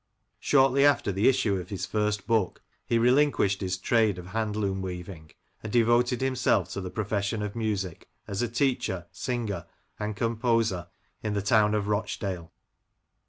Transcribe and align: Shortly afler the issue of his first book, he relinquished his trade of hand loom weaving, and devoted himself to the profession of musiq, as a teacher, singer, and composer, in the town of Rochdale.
Shortly 0.39 0.81
afler 0.81 1.13
the 1.13 1.29
issue 1.29 1.57
of 1.57 1.69
his 1.69 1.85
first 1.85 2.25
book, 2.25 2.63
he 2.87 2.97
relinquished 2.97 3.61
his 3.61 3.77
trade 3.77 4.17
of 4.17 4.25
hand 4.25 4.55
loom 4.55 4.81
weaving, 4.81 5.29
and 5.61 5.71
devoted 5.71 6.21
himself 6.21 6.69
to 6.71 6.81
the 6.81 6.89
profession 6.89 7.43
of 7.43 7.53
musiq, 7.53 8.05
as 8.27 8.41
a 8.41 8.49
teacher, 8.49 9.05
singer, 9.11 9.67
and 9.99 10.15
composer, 10.15 10.87
in 11.21 11.35
the 11.35 11.41
town 11.43 11.75
of 11.75 11.87
Rochdale. 11.87 12.51